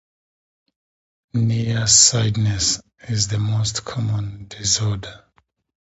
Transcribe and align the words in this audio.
Near-sightedness 1.35 2.81
is 3.07 3.27
the 3.27 3.37
most 3.37 3.85
common 3.85 4.47
disorder. 4.47 5.25